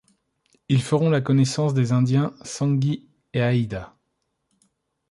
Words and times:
Ils 0.67 0.81
feront 0.81 1.11
la 1.11 1.21
connaissance 1.21 1.75
des 1.75 1.91
indiens 1.91 2.33
Sanghees 2.43 3.03
et 3.35 3.41
Haïda. 3.43 3.95